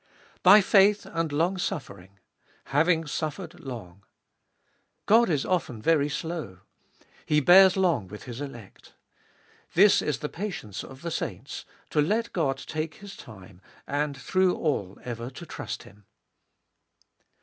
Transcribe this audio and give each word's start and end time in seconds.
2. 0.37 0.39
By 0.41 0.61
faith 0.61 1.05
and 1.05 1.31
long 1.31 1.59
suffering. 1.59 2.17
Having 2.73 3.05
suffered 3.05 3.59
long. 3.59 4.03
God 5.05 5.29
Is 5.29 5.45
often 5.45 5.79
very 5.79 6.09
slow. 6.09 6.61
"He 7.23 7.39
bears 7.39 7.77
long 7.77 8.07
with 8.07 8.23
His 8.23 8.41
elect." 8.41 8.95
This 9.75 10.01
is 10.01 10.17
the 10.17 10.27
patience 10.27 10.83
of 10.83 11.03
the 11.03 11.11
saints: 11.11 11.65
to 11.91 12.01
let 12.01 12.33
God 12.33 12.57
take 12.65 12.95
His 12.95 13.15
time, 13.15 13.61
and 13.85 14.17
through 14.17 14.55
all 14.55 14.97
ever 15.03 15.29
to 15.29 15.45
trust 15.45 15.83
Him. 15.83 16.07